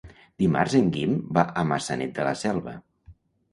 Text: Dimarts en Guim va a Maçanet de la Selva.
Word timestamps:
Dimarts 0.43 0.75
en 0.79 0.87
Guim 0.95 1.13
va 1.37 1.45
a 1.63 1.67
Maçanet 1.73 2.17
de 2.19 2.27
la 2.31 2.35
Selva. 2.43 2.77